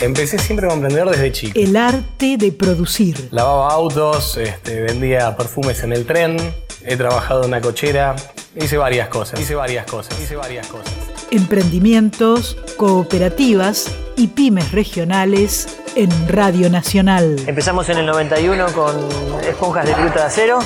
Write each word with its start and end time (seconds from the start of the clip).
Empecé 0.00 0.38
siempre 0.38 0.66
como 0.66 0.74
emprendedor 0.74 1.10
desde 1.10 1.32
chico. 1.32 1.58
El 1.58 1.76
arte 1.76 2.36
de 2.36 2.52
producir. 2.52 3.28
Lavaba 3.30 3.72
autos, 3.72 4.36
este, 4.36 4.82
vendía 4.82 5.36
perfumes 5.36 5.82
en 5.82 5.92
el 5.92 6.04
tren, 6.04 6.36
he 6.84 6.96
trabajado 6.96 7.42
en 7.42 7.48
una 7.48 7.60
cochera, 7.60 8.14
hice 8.56 8.76
varias 8.76 9.08
cosas, 9.08 9.40
hice 9.40 9.54
varias 9.54 9.86
cosas, 9.86 10.18
hice 10.20 10.36
varias 10.36 10.66
cosas. 10.66 10.92
Emprendimientos, 11.30 12.56
cooperativas 12.76 13.90
y 14.16 14.28
pymes 14.28 14.72
regionales 14.72 15.68
en 15.94 16.10
Radio 16.28 16.68
Nacional. 16.68 17.36
Empezamos 17.46 17.88
en 17.88 17.98
el 17.98 18.06
91 18.06 18.66
con 18.72 19.08
esponjas 19.48 19.86
de 19.86 19.94
viruta 19.94 20.20
de 20.20 20.26
acero, 20.26 20.58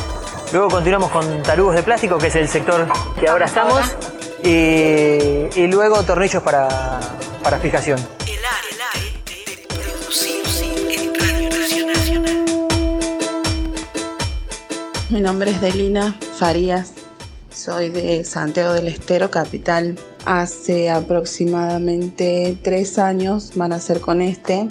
luego 0.52 0.68
continuamos 0.68 1.10
con 1.10 1.42
tarugos 1.42 1.74
de 1.74 1.82
plástico, 1.82 2.18
que 2.18 2.26
es 2.28 2.34
el 2.36 2.48
sector 2.48 2.86
que 3.20 3.28
ahora 3.28 3.46
estamos, 3.46 3.80
y, 4.42 4.48
y 5.54 5.66
luego 5.70 6.02
tornillos 6.02 6.42
para, 6.42 7.00
para 7.42 7.58
fijación. 7.58 8.17
Mi 15.10 15.22
nombre 15.22 15.52
es 15.52 15.62
Delina 15.62 16.14
Farías, 16.36 16.92
soy 17.50 17.88
de 17.88 18.24
Santiago 18.24 18.74
del 18.74 18.88
Estero, 18.88 19.30
capital. 19.30 19.98
Hace 20.26 20.90
aproximadamente 20.90 22.58
tres 22.62 22.98
años, 22.98 23.52
van 23.54 23.72
a 23.72 23.80
ser 23.80 24.02
con 24.02 24.20
este, 24.20 24.68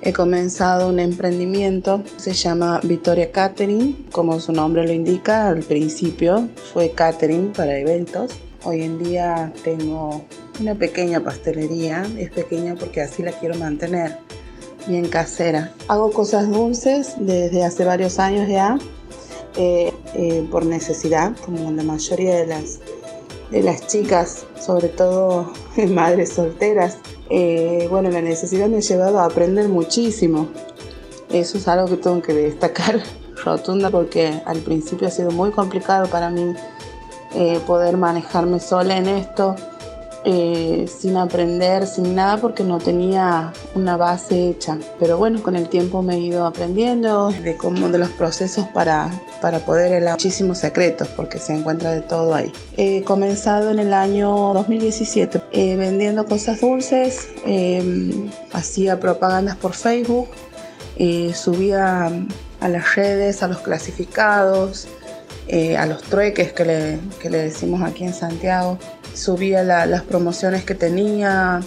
he 0.00 0.14
comenzado 0.14 0.88
un 0.88 0.98
emprendimiento, 0.98 2.02
se 2.16 2.32
llama 2.32 2.80
Victoria 2.82 3.30
Catering, 3.30 4.06
como 4.10 4.40
su 4.40 4.52
nombre 4.52 4.86
lo 4.86 4.92
indica, 4.94 5.48
al 5.48 5.60
principio 5.60 6.48
fue 6.72 6.92
catering 6.92 7.52
para 7.52 7.76
eventos. 7.76 8.32
Hoy 8.64 8.84
en 8.84 8.98
día 8.98 9.52
tengo 9.64 10.24
una 10.60 10.76
pequeña 10.76 11.20
pastelería, 11.20 12.06
es 12.16 12.30
pequeña 12.30 12.74
porque 12.74 13.02
así 13.02 13.22
la 13.22 13.32
quiero 13.32 13.54
mantener, 13.56 14.16
bien 14.86 15.08
casera. 15.08 15.74
Hago 15.88 16.10
cosas 16.10 16.50
dulces 16.50 17.16
desde 17.18 17.64
hace 17.64 17.84
varios 17.84 18.18
años 18.18 18.48
ya, 18.48 18.78
eh, 19.56 19.92
eh, 20.14 20.46
por 20.50 20.64
necesidad, 20.64 21.36
como 21.44 21.70
la 21.70 21.82
mayoría 21.82 22.36
de 22.36 22.46
las, 22.46 22.80
de 23.50 23.62
las 23.62 23.86
chicas, 23.86 24.46
sobre 24.60 24.88
todo 24.88 25.52
madres 25.88 26.30
solteras. 26.30 26.98
Eh, 27.30 27.86
bueno, 27.90 28.10
la 28.10 28.22
necesidad 28.22 28.68
me 28.68 28.78
ha 28.78 28.80
llevado 28.80 29.18
a 29.18 29.24
aprender 29.24 29.68
muchísimo. 29.68 30.48
Eso 31.30 31.58
es 31.58 31.68
algo 31.68 31.86
que 31.88 31.96
tengo 31.96 32.22
que 32.22 32.32
destacar 32.32 33.02
rotunda 33.44 33.90
porque 33.90 34.40
al 34.44 34.58
principio 34.58 35.08
ha 35.08 35.10
sido 35.10 35.30
muy 35.30 35.50
complicado 35.50 36.08
para 36.08 36.30
mí 36.30 36.54
poder 37.66 37.98
manejarme 37.98 38.58
sola 38.58 38.96
en 38.96 39.06
esto. 39.06 39.54
Eh, 40.24 40.86
sin 40.88 41.16
aprender, 41.16 41.86
sin 41.86 42.14
nada, 42.14 42.38
porque 42.38 42.64
no 42.64 42.78
tenía 42.78 43.52
una 43.74 43.96
base 43.96 44.50
hecha. 44.50 44.78
Pero 44.98 45.18
bueno, 45.18 45.42
con 45.42 45.56
el 45.56 45.68
tiempo 45.68 46.02
me 46.02 46.16
he 46.16 46.20
ido 46.20 46.46
aprendiendo 46.46 47.30
de 47.30 47.56
cómo 47.56 47.88
de 47.88 47.98
los 47.98 48.10
procesos 48.10 48.66
para, 48.68 49.10
para 49.40 49.60
poder 49.60 49.92
elaborar 49.92 50.14
muchísimos 50.14 50.58
secretos, 50.58 51.08
porque 51.08 51.38
se 51.38 51.54
encuentra 51.54 51.92
de 51.92 52.02
todo 52.02 52.34
ahí. 52.34 52.52
He 52.76 53.02
comenzado 53.04 53.70
en 53.70 53.78
el 53.78 53.94
año 53.94 54.52
2017 54.54 55.42
eh, 55.52 55.76
vendiendo 55.76 56.26
cosas 56.26 56.60
dulces, 56.60 57.28
eh, 57.46 58.28
hacía 58.52 58.98
propagandas 59.00 59.56
por 59.56 59.74
Facebook, 59.74 60.28
eh, 60.96 61.32
subía 61.34 62.10
a 62.60 62.68
las 62.68 62.96
redes, 62.96 63.42
a 63.42 63.48
los 63.48 63.58
clasificados, 63.58 64.88
eh, 65.46 65.76
a 65.76 65.86
los 65.86 66.02
trueques 66.02 66.52
que 66.52 66.64
le, 66.64 66.98
que 67.22 67.30
le 67.30 67.38
decimos 67.38 67.82
aquí 67.82 68.04
en 68.04 68.12
Santiago. 68.12 68.78
Subía 69.14 69.62
la- 69.62 69.86
las 69.86 70.02
promociones 70.02 70.64
que 70.64 70.74
tenía, 70.74 71.60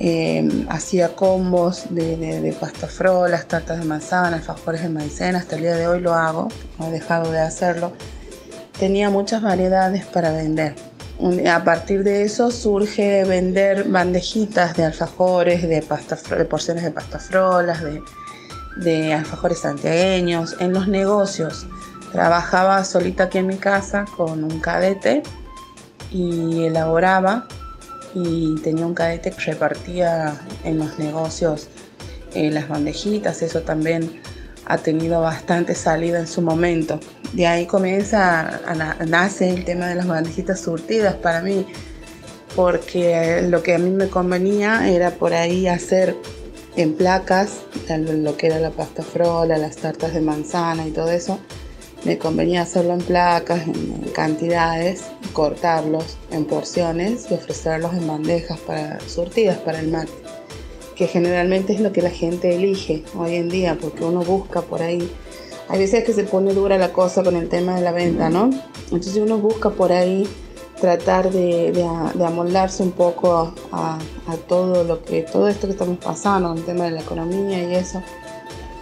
eh, 0.00 0.48
hacía 0.68 1.14
combos 1.14 1.86
de, 1.90 2.16
de, 2.16 2.40
de 2.40 2.52
tartas 2.52 3.78
de 3.78 3.84
manzana, 3.84 4.36
alfajores 4.36 4.82
de 4.82 4.88
maicena. 4.88 5.38
Hasta 5.38 5.56
el 5.56 5.62
día 5.62 5.76
de 5.76 5.86
hoy 5.86 6.00
lo 6.00 6.14
hago, 6.14 6.48
no 6.78 6.88
he 6.88 6.90
dejado 6.90 7.30
de 7.30 7.40
hacerlo. 7.40 7.92
Tenía 8.78 9.10
muchas 9.10 9.42
variedades 9.42 10.04
para 10.06 10.30
vender. 10.32 10.74
A 11.50 11.64
partir 11.64 12.04
de 12.04 12.22
eso 12.22 12.52
surge 12.52 13.24
vender 13.24 13.88
bandejitas 13.88 14.76
de 14.76 14.84
alfajores, 14.84 15.62
de, 15.62 15.80
de 15.80 16.44
porciones 16.44 16.84
de 16.84 16.92
pasta 16.92 17.18
frolas, 17.18 17.82
de, 17.82 18.00
de 18.76 19.14
alfajores 19.14 19.58
santiagueños, 19.58 20.54
en 20.60 20.72
los 20.72 20.86
negocios. 20.86 21.66
Trabajaba 22.12 22.84
solita 22.84 23.24
aquí 23.24 23.38
en 23.38 23.48
mi 23.48 23.56
casa 23.56 24.04
con 24.16 24.44
un 24.44 24.60
cadete 24.60 25.24
y 26.10 26.64
elaboraba 26.64 27.46
y 28.14 28.56
tenía 28.62 28.86
un 28.86 28.94
cadete 28.94 29.30
que 29.30 29.52
repartía 29.52 30.40
en 30.64 30.78
los 30.78 30.98
negocios 30.98 31.68
eh, 32.34 32.50
las 32.50 32.68
bandejitas, 32.68 33.42
eso 33.42 33.62
también 33.62 34.20
ha 34.66 34.78
tenido 34.78 35.20
bastante 35.22 35.74
salida 35.74 36.18
en 36.18 36.26
su 36.26 36.42
momento. 36.42 37.00
De 37.32 37.46
ahí 37.46 37.66
comienza, 37.66 38.60
nace 39.06 39.48
el 39.50 39.64
tema 39.64 39.86
de 39.86 39.94
las 39.94 40.06
bandejitas 40.06 40.60
surtidas 40.60 41.14
para 41.14 41.40
mí, 41.40 41.66
porque 42.54 43.42
lo 43.48 43.62
que 43.62 43.74
a 43.74 43.78
mí 43.78 43.90
me 43.90 44.08
convenía 44.08 44.88
era 44.88 45.10
por 45.12 45.32
ahí 45.32 45.68
hacer 45.68 46.16
en 46.76 46.94
placas 46.94 47.62
lo 47.88 48.36
que 48.36 48.46
era 48.48 48.60
la 48.60 48.70
pasta 48.70 49.02
frola, 49.02 49.56
las 49.58 49.76
tartas 49.76 50.12
de 50.12 50.20
manzana 50.20 50.86
y 50.86 50.90
todo 50.90 51.10
eso. 51.10 51.38
Me 52.04 52.16
convenía 52.18 52.62
hacerlo 52.62 52.94
en 52.94 53.00
placas, 53.00 53.66
en, 53.66 54.10
cantidades, 54.14 55.04
cortarlos 55.32 56.16
en 56.30 56.44
porciones 56.44 57.26
y 57.30 57.34
ofrecerlos 57.34 57.92
en 57.94 58.06
bandejas 58.06 58.58
para, 58.60 59.00
surtidas 59.00 59.58
para 59.58 59.80
el 59.80 59.88
mate, 59.88 60.12
que 60.96 61.06
generalmente 61.06 61.72
es 61.72 61.80
lo 61.80 61.92
que 61.92 62.02
la 62.02 62.10
gente 62.10 62.54
elige 62.54 63.04
hoy 63.16 63.34
en 63.34 63.48
día, 63.48 63.76
porque 63.80 64.04
uno 64.04 64.22
busca 64.22 64.62
por 64.62 64.82
ahí. 64.82 65.10
Hay 65.68 65.78
veces 65.78 66.04
que 66.04 66.12
se 66.12 66.24
pone 66.24 66.54
dura 66.54 66.78
la 66.78 66.92
cosa 66.92 67.22
con 67.22 67.36
el 67.36 67.48
tema 67.48 67.74
de 67.74 67.82
la 67.82 67.92
venta, 67.92 68.30
¿no? 68.30 68.50
Entonces 68.84 69.16
uno 69.16 69.38
busca 69.38 69.70
por 69.70 69.92
ahí 69.92 70.26
tratar 70.80 71.30
de, 71.30 71.72
de 71.72 71.84
de 72.14 72.24
amoldarse 72.24 72.84
un 72.84 72.92
poco 72.92 73.52
a, 73.72 73.98
a 73.98 74.36
todo 74.46 74.84
lo 74.84 75.02
que 75.02 75.22
todo 75.22 75.48
esto 75.48 75.66
que 75.66 75.72
estamos 75.72 75.98
pasando, 75.98 76.52
el 76.52 76.64
tema 76.64 76.84
de 76.84 76.92
la 76.92 77.00
economía 77.00 77.62
y 77.64 77.74
eso. 77.74 78.00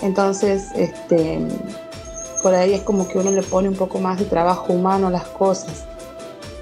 Entonces, 0.03 0.69
este, 0.77 1.39
por 2.47 2.55
ahí 2.55 2.75
es 2.75 2.83
como 2.83 3.09
que 3.09 3.19
uno 3.19 3.33
le 3.33 3.43
pone 3.43 3.69
un 3.69 3.75
poco 3.75 3.99
más 3.99 4.21
de 4.21 4.25
trabajo 4.25 4.73
humano 4.73 5.09
a 5.09 5.11
las 5.11 5.25
cosas. 5.25 5.85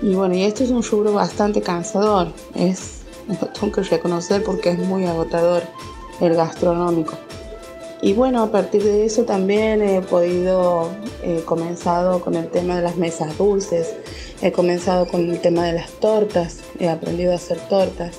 Y 0.01 0.15
bueno, 0.15 0.35
y 0.35 0.43
esto 0.43 0.65
es 0.65 0.71
un 0.71 0.83
rubro 0.83 1.13
bastante 1.13 1.61
cansador, 1.61 2.29
es, 2.55 3.03
lo 3.29 3.49
tengo 3.49 3.71
que 3.71 3.83
reconocer 3.83 4.43
porque 4.43 4.71
es 4.71 4.79
muy 4.79 5.05
agotador 5.05 5.63
el 6.23 6.35
gastronómico. 6.37 7.13
Y 8.01 8.15
bueno, 8.15 8.43
a 8.45 8.51
partir 8.51 8.83
de 8.83 9.05
eso 9.05 9.25
también 9.25 9.83
he 9.83 10.01
podido, 10.01 10.89
he 11.23 11.43
comenzado 11.43 12.23
con 12.23 12.35
el 12.35 12.49
tema 12.49 12.77
de 12.77 12.81
las 12.81 12.97
mesas 12.97 13.37
dulces, 13.37 13.95
he 14.41 14.53
comenzado 14.53 15.07
con 15.07 15.29
el 15.29 15.39
tema 15.39 15.67
de 15.67 15.75
las 15.75 15.91
tortas, 16.01 16.61
he 16.81 16.89
aprendido 16.89 17.33
a 17.33 17.35
hacer 17.35 17.59
tortas. 17.69 18.17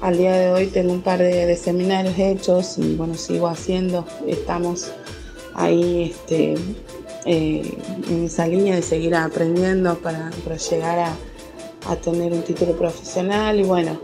Al 0.00 0.16
día 0.16 0.34
de 0.34 0.52
hoy 0.52 0.68
tengo 0.68 0.92
un 0.92 1.02
par 1.02 1.18
de, 1.18 1.46
de 1.46 1.56
seminarios 1.56 2.16
hechos 2.16 2.78
y 2.78 2.94
bueno, 2.94 3.14
sigo 3.16 3.48
haciendo, 3.48 4.06
estamos 4.28 4.92
ahí 5.54 6.12
este, 6.14 6.54
eh, 7.26 7.76
en 8.08 8.24
esa 8.24 8.46
línea 8.46 8.74
de 8.74 8.82
seguir 8.82 9.14
aprendiendo 9.14 9.98
para, 9.98 10.30
llegar 10.70 11.12
a, 11.86 11.96
tener 11.96 12.32
un 12.32 12.42
título 12.42 12.76
profesional 12.76 13.58
y 13.58 13.64
bueno, 13.64 14.00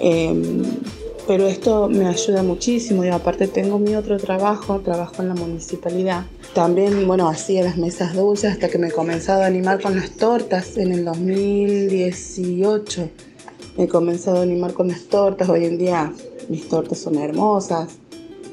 em, 0.00 0.62
pero 1.26 1.46
esto 1.46 1.88
me 1.88 2.06
ayuda 2.06 2.42
muchísimo 2.42 3.04
y 3.04 3.08
aparte 3.08 3.46
tengo 3.46 3.78
mi 3.78 3.94
otro 3.94 4.16
trabajo, 4.16 4.80
trabajo 4.80 5.22
en 5.22 5.28
la 5.28 5.34
municipalidad. 5.34 6.24
También, 6.54 7.06
bueno, 7.06 7.28
hacía 7.28 7.62
las 7.62 7.76
mesas 7.76 8.14
dulces 8.14 8.52
hasta 8.52 8.68
que 8.68 8.78
me 8.78 8.88
he 8.88 8.92
comenzado 8.92 9.42
a 9.42 9.46
animar 9.46 9.80
con 9.80 9.94
las 9.94 10.16
tortas 10.16 10.76
en 10.76 10.92
el 10.92 11.04
2018. 11.04 13.08
Me 13.76 13.84
he 13.84 13.88
comenzado 13.88 14.38
a 14.38 14.42
animar 14.42 14.72
con 14.72 14.88
las 14.88 15.04
tortas, 15.04 15.48
hoy 15.48 15.66
en 15.66 15.78
día 15.78 16.12
mis 16.48 16.68
tortas 16.68 16.98
son 16.98 17.16
hermosas. 17.16 17.98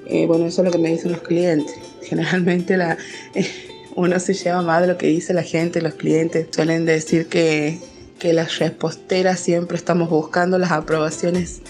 Eh, 0.05 0.27
bueno, 0.27 0.45
eso 0.45 0.61
es 0.61 0.65
lo 0.65 0.71
que 0.71 0.77
me 0.77 0.91
dicen 0.91 1.13
los 1.13 1.21
clientes. 1.21 1.75
Generalmente 2.01 2.77
la, 2.77 2.97
uno 3.97 4.19
se 4.19 4.35
lleva 4.35 4.61
más 4.61 4.81
de 4.81 4.87
lo 4.87 4.97
que 4.97 5.07
dice 5.07 5.33
la 5.33 5.41
gente, 5.41 5.81
los 5.81 5.95
clientes 5.95 6.47
suelen 6.51 6.85
decir 6.85 7.25
que, 7.27 7.79
que 8.19 8.31
las 8.31 8.59
reposteras 8.59 9.39
siempre 9.39 9.75
estamos 9.75 10.11
buscando 10.11 10.59
las 10.59 10.71
aprobaciones 10.71 11.61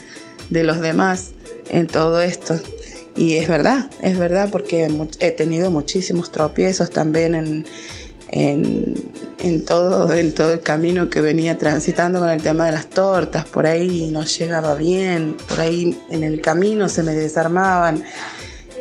de 0.50 0.66
los 0.66 0.82
demás 0.82 1.32
en 1.70 1.88
todo 1.88 2.22
esto. 2.22 2.60
Y 3.16 3.36
es 3.36 3.48
verdad, 3.48 3.90
es 4.02 4.20
verdad, 4.20 4.50
porque 4.52 4.90
he 5.22 5.32
tenido 5.32 5.72
muchísimos 5.72 6.30
tropiezos 6.30 6.90
también 6.90 7.34
en, 7.34 7.66
en, 8.28 8.96
en 9.40 9.64
todo, 9.64 10.14
en 10.14 10.34
todo 10.34 10.52
el 10.52 10.60
camino 10.60 11.10
que 11.10 11.22
venía 11.22 11.58
transitando 11.58 12.20
con 12.20 12.30
el 12.30 12.42
tema 12.42 12.66
de 12.66 12.74
las 12.74 12.90
tortas. 12.90 13.46
Por 13.46 13.66
ahí 13.66 14.10
no 14.12 14.26
llegaba 14.26 14.76
bien, 14.76 15.38
por 15.48 15.62
ahí 15.62 15.98
en 16.10 16.26
el 16.26 16.42
camino 16.42 16.90
se 16.90 17.04
me 17.04 17.14
desarmaban. 17.14 18.04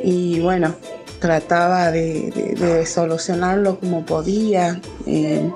Y 0.02 0.40
bueno, 0.40 0.75
trataba 1.20 1.90
de, 1.90 2.84
solucionarlo 2.86 3.78
como 3.80 4.04
podía. 4.04 4.80
eh, 5.06 5.50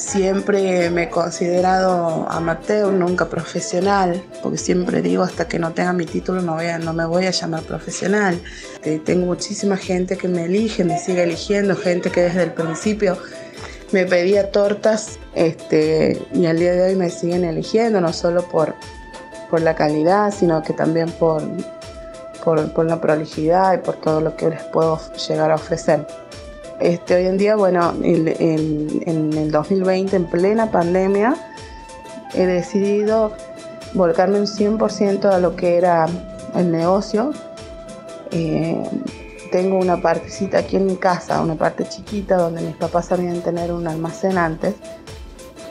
Siempre 0.00 0.88
me 0.88 1.04
he 1.04 1.08
considerado 1.10 2.26
amateur, 2.30 2.90
nunca 2.90 3.28
profesional, 3.28 4.22
porque 4.42 4.56
siempre 4.56 5.02
digo 5.02 5.22
hasta 5.22 5.46
que 5.46 5.58
no 5.58 5.72
tenga 5.72 5.92
mi 5.92 6.06
título 6.06 6.40
no, 6.40 6.54
voy 6.54 6.64
no 6.82 6.94
me 6.94 7.04
voy 7.04 7.26
a 7.26 7.30
llamar 7.32 7.62
profesional. 7.64 8.40
Eh, 8.82 8.98
tengo 9.04 9.26
muchísima 9.26 9.76
gente 9.76 10.16
que 10.16 10.26
me 10.26 10.46
elige, 10.46 10.84
me 10.84 10.98
sigue 10.98 11.24
eligiendo, 11.24 11.76
gente 11.76 12.10
que 12.10 12.22
desde 12.22 12.44
el 12.44 12.52
principio 12.54 13.18
me 13.92 14.06
pedía 14.06 14.50
tortas 14.50 15.18
este, 15.34 16.18
y 16.32 16.46
al 16.46 16.58
día 16.58 16.72
de 16.72 16.82
hoy 16.82 16.96
me 16.96 17.10
siguen 17.10 17.44
eligiendo, 17.44 18.00
no 18.00 18.14
solo 18.14 18.48
por, 18.48 18.74
por 19.50 19.60
la 19.60 19.74
calidad, 19.74 20.32
sino 20.32 20.62
que 20.62 20.72
también 20.72 21.10
por, 21.10 21.42
por, 22.44 22.72
por 22.72 22.86
la 22.86 23.00
prolijidad 23.00 23.74
y 23.74 23.78
por 23.78 23.96
todo 23.96 24.20
lo 24.20 24.36
que 24.36 24.50
les 24.50 24.62
puedo 24.64 24.98
llegar 25.28 25.50
a 25.50 25.54
ofrecer. 25.56 26.06
Este, 26.80 27.14
hoy 27.16 27.26
en 27.26 27.36
día, 27.36 27.56
bueno, 27.56 27.92
el- 28.02 28.28
el- 28.28 29.02
en 29.06 29.32
el 29.34 29.50
2020, 29.50 30.16
en 30.16 30.24
plena 30.26 30.70
pandemia, 30.70 31.34
he 32.34 32.46
decidido 32.46 33.32
volcarme 33.92 34.38
un 34.40 34.46
100% 34.46 35.30
a 35.30 35.38
lo 35.38 35.56
que 35.56 35.76
era 35.76 36.06
el 36.54 36.70
negocio. 36.72 37.32
Eh, 38.30 38.82
tengo 39.52 39.78
una 39.78 40.00
partecita 40.00 40.58
aquí 40.58 40.76
en 40.76 40.86
mi 40.86 40.96
casa, 40.96 41.40
una 41.42 41.56
parte 41.56 41.84
chiquita 41.88 42.36
donde 42.36 42.62
mis 42.62 42.76
papás 42.76 43.06
sabían 43.06 43.40
tener 43.40 43.72
un 43.72 43.88
almacén 43.88 44.38
antes, 44.38 44.74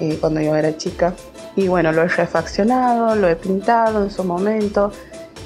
eh, 0.02 0.18
cuando 0.20 0.42
yo 0.42 0.56
era 0.56 0.76
chica. 0.78 1.14
Y 1.56 1.68
bueno, 1.70 1.92
lo 1.92 2.04
he 2.04 2.08
refaccionado, 2.08 3.16
lo 3.16 3.28
he 3.30 3.36
pintado 3.36 4.04
en 4.04 4.12
su 4.12 4.24
momento, 4.24 4.92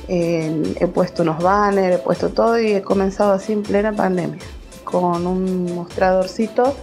eh, 0.08 0.76
he 0.80 0.88
puesto 0.88 1.24
unos 1.24 1.42
banners, 1.42 1.96
he 1.96 2.00
puesto 2.00 2.30
todo 2.30 2.60
y 2.60 2.74
he 2.74 2.82
comenzado 2.82 3.34
así 3.34 3.54
en 3.54 3.64
plena 3.64 3.92
pandemia, 3.94 4.40
con 4.84 5.26
un 5.28 5.74
mostradorcito. 5.76 6.76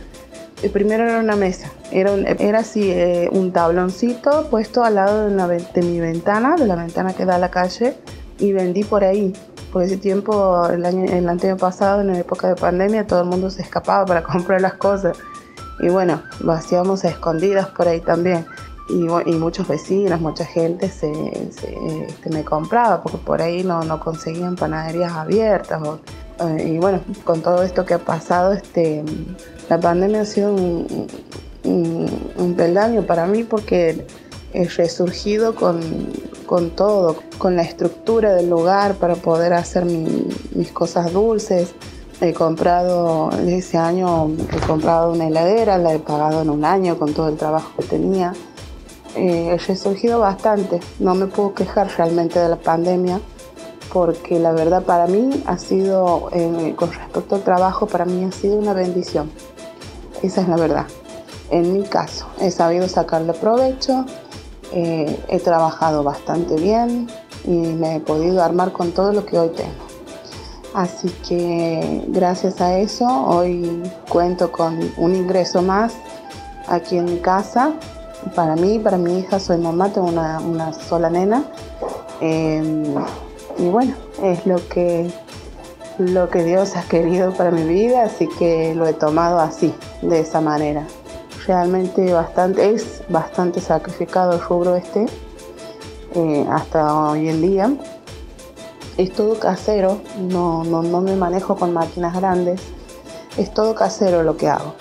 El 0.62 0.70
primero 0.70 1.04
era 1.04 1.18
una 1.20 1.36
mesa, 1.36 1.70
era, 1.90 2.12
un- 2.12 2.26
era 2.26 2.58
así, 2.58 2.90
eh, 2.90 3.28
un 3.32 3.50
tabloncito 3.52 4.48
puesto 4.50 4.84
al 4.84 4.96
lado 4.96 5.26
de, 5.26 5.32
una 5.34 5.48
de 5.48 5.82
mi 5.82 6.00
ventana, 6.00 6.54
de 6.56 6.66
la 6.66 6.74
ventana 6.76 7.14
que 7.14 7.24
da 7.24 7.36
a 7.36 7.38
la 7.38 7.50
calle, 7.50 7.96
y 8.38 8.52
vendí 8.52 8.84
por 8.84 9.04
ahí. 9.04 9.32
Por 9.72 9.82
ese 9.84 9.96
tiempo, 9.96 10.66
el 10.68 10.84
año, 10.84 11.04
el 11.04 11.28
año 11.28 11.56
pasado, 11.56 12.00
en 12.00 12.08
la 12.08 12.18
época 12.18 12.48
de 12.48 12.56
pandemia, 12.56 13.06
todo 13.06 13.20
el 13.20 13.26
mundo 13.28 13.50
se 13.50 13.62
escapaba 13.62 14.04
para 14.04 14.22
comprar 14.32 14.60
las 14.60 14.74
cosas. 14.74 15.16
Y 15.78 15.88
bueno, 15.88 16.22
lo 16.40 16.52
a 16.52 16.60
escondidas 17.08 17.68
por 17.68 17.88
ahí 17.88 18.00
también. 18.00 18.44
Y, 18.92 19.06
y 19.30 19.34
muchos 19.36 19.68
vecinos, 19.68 20.20
mucha 20.20 20.44
gente 20.44 20.88
se, 20.90 21.10
este, 21.12 22.30
me 22.30 22.44
compraba 22.44 23.02
porque 23.02 23.18
por 23.18 23.40
ahí 23.40 23.62
no, 23.62 23.84
no 23.84 24.00
conseguían 24.00 24.56
panaderías 24.56 25.12
abiertas. 25.12 25.80
eh, 26.40 26.72
y 26.74 26.78
bueno, 26.78 27.00
con 27.24 27.40
todo 27.42 27.62
esto 27.62 27.84
que 27.84 27.94
ha 27.94 27.98
pasado, 27.98 28.52
este, 28.52 29.04
la 29.68 29.78
pandemia 29.78 30.22
ha 30.22 30.24
sido 30.24 30.52
un, 30.54 31.06
un- 31.64 32.54
peldaño 32.54 33.02
para 33.02 33.26
mí 33.26 33.44
porque 33.44 34.06
he 34.52 34.64
resurgido 34.68 35.54
con, 35.54 35.80
con 36.46 36.70
todo, 36.70 37.16
con 37.38 37.54
la 37.54 37.62
estructura 37.62 38.34
del 38.34 38.50
lugar 38.50 38.94
para 38.96 39.14
poder 39.14 39.52
hacer 39.52 39.84
mi- 39.84 40.26
mis 40.54 40.72
cosas 40.72 41.12
dulces. 41.12 41.74
He 42.22 42.34
comprado, 42.34 43.30
ese 43.46 43.78
año 43.78 44.30
he 44.52 44.66
comprado 44.66 45.12
una 45.12 45.28
heladera, 45.28 45.78
la 45.78 45.94
he 45.94 45.98
pagado 46.00 46.42
en 46.42 46.50
un 46.50 46.64
año 46.66 46.98
con 46.98 47.14
todo 47.14 47.28
el 47.28 47.36
trabajo 47.36 47.70
que 47.78 47.84
tenía. 47.84 48.34
Eh, 49.16 49.50
he 49.52 49.58
resurgido 49.58 50.20
bastante, 50.20 50.80
no 50.98 51.14
me 51.14 51.26
puedo 51.26 51.54
quejar 51.54 51.88
realmente 51.96 52.38
de 52.38 52.48
la 52.48 52.56
pandemia 52.56 53.20
porque 53.92 54.38
la 54.38 54.52
verdad 54.52 54.84
para 54.84 55.06
mí 55.06 55.42
ha 55.46 55.58
sido, 55.58 56.28
eh, 56.32 56.74
con 56.76 56.92
respecto 56.92 57.34
al 57.34 57.42
trabajo, 57.42 57.86
para 57.86 58.04
mí 58.04 58.24
ha 58.24 58.32
sido 58.32 58.56
una 58.56 58.72
bendición. 58.72 59.30
Esa 60.22 60.42
es 60.42 60.48
la 60.48 60.56
verdad. 60.56 60.86
En 61.50 61.72
mi 61.72 61.82
caso, 61.82 62.26
he 62.40 62.50
sabido 62.50 62.86
sacarle 62.88 63.32
provecho, 63.32 64.04
eh, 64.72 65.18
he 65.28 65.40
trabajado 65.40 66.04
bastante 66.04 66.54
bien 66.54 67.08
y 67.44 67.50
me 67.50 67.96
he 67.96 68.00
podido 68.00 68.42
armar 68.42 68.72
con 68.72 68.92
todo 68.92 69.12
lo 69.12 69.26
que 69.26 69.38
hoy 69.38 69.48
tengo. 69.48 69.90
Así 70.74 71.08
que 71.28 72.04
gracias 72.08 72.60
a 72.60 72.78
eso 72.78 73.06
hoy 73.08 73.82
cuento 74.08 74.52
con 74.52 74.78
un 74.98 75.16
ingreso 75.16 75.62
más 75.62 75.94
aquí 76.68 76.96
en 76.96 77.06
mi 77.06 77.18
casa. 77.18 77.72
Para 78.34 78.54
mí, 78.56 78.78
para 78.78 78.96
mi 78.96 79.18
hija, 79.18 79.40
soy 79.40 79.58
mamá, 79.58 79.92
tengo 79.92 80.08
una, 80.08 80.72
sola 80.72 81.10
nena. 81.10 81.44
Eh, 82.20 82.94
y 83.58 83.68
bueno, 83.68 83.94
es 84.22 84.46
lo 84.46 84.56
que, 84.68 85.10
lo 85.98 86.30
que 86.30 86.44
Dios 86.44 86.76
ha 86.76 86.82
querido 86.82 87.32
para 87.32 87.50
mi 87.50 87.64
vida, 87.64 88.04
así 88.04 88.28
que 88.38 88.74
lo 88.74 88.86
he 88.86 88.92
tomado 88.92 89.38
así, 89.38 89.74
de 90.02 90.20
esa 90.20 90.40
manera. 90.40 90.86
Realmente 91.46 92.12
bastante, 92.12 92.70
es 92.70 93.02
bastante 93.08 93.60
sacrificado 93.60 94.32
el 94.32 94.40
rubro 94.40 94.76
este, 94.76 95.06
eh, 96.14 96.46
hasta 96.50 96.94
hoy 96.94 97.28
en 97.28 97.42
día. 97.42 97.72
Es 98.96 99.12
todo 99.12 99.38
casero, 99.38 100.00
no, 100.18 100.64
no, 100.64 100.82
no 100.82 101.00
me 101.00 101.16
manejo 101.16 101.56
con 101.56 101.72
máquinas 101.72 102.14
grandes, 102.14 102.60
es 103.36 103.52
todo 103.52 103.74
casero 103.74 104.22
lo 104.22 104.36
que 104.36 104.48
hago. 104.48 104.74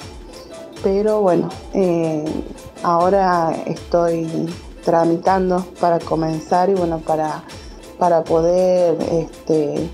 Pero 0.84 1.22
bueno, 1.22 1.50
eh, 1.74 2.24
ahora 2.84 3.54
estoy 3.66 4.28
tramitando 4.84 5.66
para 5.80 6.00
comenzar 6.00 6.70
y 6.70 6.74
bueno, 6.74 7.00
para, 7.00 7.44
para 7.98 8.24
poder 8.24 8.98
este, 9.12 9.90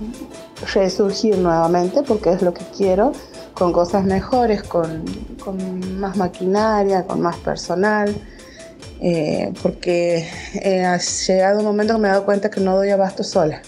resurgir 0.74 1.38
nuevamente, 1.40 2.04
porque 2.04 2.32
es 2.32 2.42
lo 2.42 2.54
que 2.54 2.64
quiero, 2.78 3.12
con 3.54 3.74
cosas 3.74 4.06
mejores, 4.06 4.62
con, 4.64 5.04
con 5.44 6.00
más 6.00 6.16
maquinaria, 6.18 7.06
con 7.06 7.22
más 7.22 7.38
personal. 7.38 8.16
eh, 9.02 9.52
porque 9.62 10.28
eh, 10.54 10.86
ha 10.86 10.98
llegado 10.98 11.60
un 11.60 11.66
momento 11.66 11.94
que 11.96 12.00
me 12.00 12.08
he 12.08 12.12
dado 12.12 12.26
cuenta 12.26 12.50
que 12.50 12.62
no 12.62 12.76
doy 12.78 12.90
abasto 12.92 13.24
sola 13.24 13.62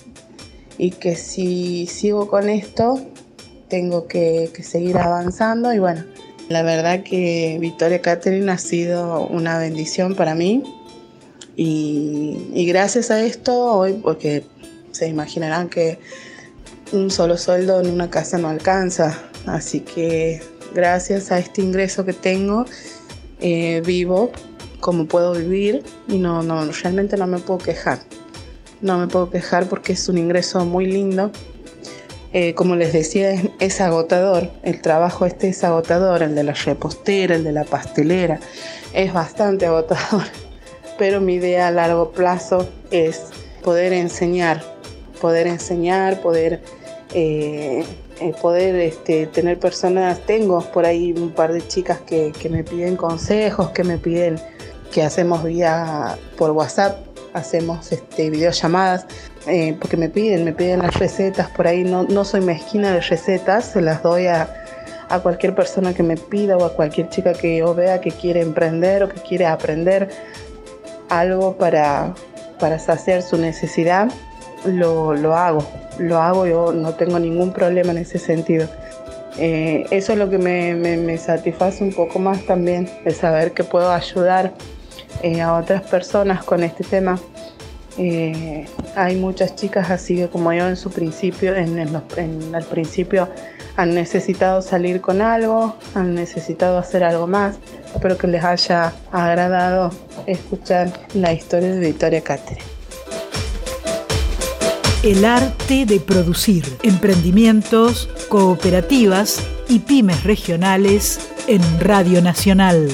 y 0.78 0.92
que 0.92 1.16
si 1.16 1.88
sigo 1.88 2.28
con 2.28 2.50
esto 2.50 3.00
tengo 3.68 4.08
que, 4.08 4.50
que 4.54 4.64
seguir 4.64 4.98
avanzando 4.98 5.74
y 5.74 5.80
bueno, 5.80 6.06
la 6.49 6.63
verdad 6.63 7.03
que 7.03 7.57
Victoria 7.59 8.01
Catherine 8.01 8.51
ha 8.51 8.57
sido 8.57 9.27
una 9.27 9.59
bendición 9.59 10.15
para 10.15 10.35
mí 10.35 10.63
y, 11.55 12.49
y 12.53 12.65
gracias 12.65 13.11
a 13.11 13.23
esto 13.23 13.53
hoy, 13.53 13.94
porque 13.94 14.44
se 14.91 15.07
imaginarán 15.07 15.69
que 15.69 15.99
un 16.91 17.11
solo 17.11 17.38
sueldo 17.38 17.81
en 17.81 17.89
una 17.89 18.09
casa 18.09 18.38
no 18.38 18.47
alcanza, 18.47 19.29
así 19.45 19.81
que 19.81 20.41
gracias 20.73 21.31
a 21.31 21.39
este 21.39 21.61
ingreso 21.61 22.05
que 22.05 22.13
tengo 22.13 22.65
eh, 23.39 23.81
vivo 23.85 24.31
como 24.79 25.05
puedo 25.05 25.33
vivir 25.33 25.83
y 26.07 26.17
no, 26.17 26.44
no, 26.44 26.65
realmente 26.71 27.17
no 27.17 27.27
me 27.27 27.39
puedo 27.39 27.59
quejar. 27.59 27.99
No 28.81 28.99
me 28.99 29.07
puedo 29.07 29.29
quejar 29.29 29.67
porque 29.67 29.94
es 29.94 30.07
un 30.07 30.18
ingreso 30.18 30.63
muy 30.66 30.85
lindo. 30.85 31.31
Eh, 32.34 32.54
como 32.56 32.76
les 32.76 32.94
decía, 32.94 33.31
es, 33.60 33.81
agotador. 33.81 34.50
El 34.64 34.81
trabajo 34.81 35.26
este 35.26 35.50
es 35.50 35.64
agotador, 35.64 36.24
el 36.24 36.36
de 36.36 36.44
la 36.44 36.54
repostera, 36.54 37.36
el 37.36 37.44
de 37.44 37.52
la 37.52 37.64
pastelera. 37.64 38.40
Es 38.94 39.14
bastante 39.14 39.66
agotador. 39.66 40.24
Pero 40.98 41.22
mi 41.22 41.36
idea 41.36 41.68
a 41.68 41.72
largo 41.72 42.12
plazo 42.12 42.68
es 42.92 43.24
poder 43.64 43.94
enseñar, 43.94 44.64
poder 45.22 45.48
enseñar, 45.48 46.22
poder, 46.22 46.62
eh, 47.14 47.86
eh, 48.19 48.34
poder 48.42 48.76
este, 48.76 49.28
tener 49.28 49.60
personas. 49.60 50.19
Tengo 50.26 50.62
por 50.72 50.86
ahí 50.86 51.14
un 51.14 51.31
par 51.31 51.54
de 51.54 51.66
chicas 51.66 52.00
que, 52.02 52.34
que 52.38 52.50
me 52.50 52.64
piden 52.64 52.98
consejos, 52.98 53.69
que 53.69 53.84
me 53.84 53.98
piden 53.98 54.40
que 54.92 55.04
hacemos 55.04 55.44
vía 55.44 56.18
por 56.38 56.52
WhatsApp 56.52 57.07
hacemos 57.38 57.92
este, 57.92 58.30
videollamadas 58.30 59.06
eh, 59.47 59.75
porque 59.80 59.97
me 59.97 60.09
piden, 60.09 60.45
me 60.45 60.54
piden 60.54 60.80
las 60.80 60.97
recetas 60.99 61.49
por 61.49 61.68
ahí. 61.68 61.83
No, 61.83 62.04
no 62.04 62.25
soy 62.25 62.42
mezquina 62.42 62.92
de 62.92 63.01
recetas, 63.01 63.66
se 63.66 63.81
las 63.81 64.04
doy 64.04 64.27
a, 64.27 64.49
a 65.09 65.19
cualquier 65.19 65.56
persona 65.56 65.94
que 65.94 66.04
me 66.04 66.18
pida 66.18 66.57
o 66.57 66.66
a 66.66 66.73
cualquier 66.73 67.09
chica 67.09 67.33
que 67.33 67.57
yo 67.57 67.73
vea 67.73 68.01
que 68.01 68.11
quiere 68.11 68.42
emprender 68.42 69.04
o 69.04 69.09
que 69.09 69.21
quiere 69.21 69.45
aprender 69.45 70.09
algo 71.09 71.57
para, 71.57 72.13
para 72.59 72.80
saciar 72.80 73.21
su 73.21 73.37
necesidad. 73.37 74.09
Lo, 74.66 75.13
lo 75.13 75.35
hago, 75.35 75.66
lo 75.99 76.18
hago, 76.18 76.47
yo 76.47 76.73
no 76.73 76.94
tengo 76.95 77.19
ningún 77.19 77.54
problema 77.54 77.92
en 77.92 77.99
ese 77.99 78.19
sentido. 78.19 78.68
Eh, 79.37 79.85
eso 79.92 80.13
es 80.13 80.19
lo 80.19 80.30
que 80.30 80.39
me, 80.39 80.73
me, 80.73 80.97
me, 80.97 81.18
satisface 81.18 81.83
un 81.83 81.94
poco 81.94 82.18
más 82.18 82.42
también, 82.45 82.89
el 83.06 83.13
saber 83.13 83.51
que 83.51 83.63
puedo 83.63 83.92
ayudar 83.92 84.51
eh, 85.21 85.42
a 85.42 85.54
otras 85.54 85.83
personas 85.83 86.44
con 86.44 86.63
este 86.63 86.83
tema. 86.83 87.19
Eh, 87.97 88.66
hay 88.95 89.16
muchas 89.16 89.56
chicas 89.56 89.89
así 89.89 90.27
como 90.31 90.54
yo 90.54 90.68
en 90.68 90.77
su 90.77 90.92
principio, 90.92 91.56
en, 91.56 91.80
en, 91.80 92.56
el 92.56 92.63
principio 92.66 93.27
han 93.75 93.94
necesitado 93.94 94.61
salir 94.61 95.01
con 95.01 95.21
algo, 95.21 95.75
han 95.95 96.16
necesitado 96.16 96.77
hacer 96.77 97.04
algo 97.04 97.27
más. 97.27 97.57
Espero 97.94 98.18
que 98.18 98.27
les 98.27 98.44
haya 98.44 98.94
agradado 99.11 99.92
escuchar 100.25 100.92
la 101.13 101.33
historia 101.33 101.69
de 101.73 101.80
Victoria 101.80 102.21
Cáceres. 102.21 102.63
El 105.04 105.25
arte 105.25 105.85
de 105.85 105.99
producir 105.99 106.66
emprendimientos, 106.81 108.09
cooperativas 108.30 109.44
y 109.69 109.80
pymes 109.80 110.23
regionales 110.23 111.30
en 111.47 111.61
Radio 111.80 112.21
Nacional. 112.21 112.89